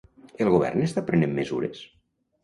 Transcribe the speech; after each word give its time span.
El 0.43 0.47
govern 0.53 0.85
està 0.85 1.03
prenent 1.09 1.35
mesures? 1.41 1.83